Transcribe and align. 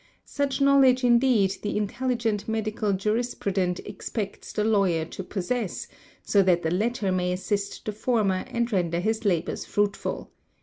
Such 0.25 0.59
knowledge 0.61 1.03
indeed 1.03 1.57
the 1.61 1.77
intelligent 1.77 2.47
medical 2.47 2.91
jurispruden 2.91 3.79
expects 3.85 4.51
the 4.51 4.63
lawyer 4.63 5.05
to 5.05 5.23
possess, 5.23 5.87
so 6.23 6.41
that 6.41 6.63
the 6.63 6.71
latter 6.71 7.11
may 7.11 7.31
assist 7.31 7.85
the 7.85 7.91
forme 7.91 8.31
and 8.31 8.73
render 8.73 8.99
his 8.99 9.25
labours 9.25 9.63
fruitful. 9.63 10.31